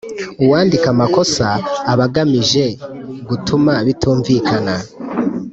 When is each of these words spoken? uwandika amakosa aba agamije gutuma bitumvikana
uwandika 0.43 0.87
amakosa 0.95 1.45
aba 1.91 2.03
agamije 2.09 2.65
gutuma 3.29 3.73
bitumvikana 3.85 4.75